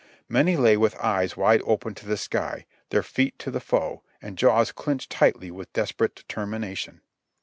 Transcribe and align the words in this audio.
Many 0.27 0.57
lay 0.57 0.77
with 0.77 0.95
eyes 0.97 1.37
wide 1.37 1.61
open 1.63 1.93
to 1.93 2.07
the 2.07 2.17
sky, 2.17 2.65
their 2.89 3.03
feet 3.03 3.37
to 3.37 3.51
the 3.51 3.59
foe, 3.59 4.01
and 4.19 4.35
jaws 4.35 4.71
clenched 4.71 5.11
tightly 5.11 5.51
with 5.51 5.71
desperate 5.73 6.15
determination. 6.15 7.01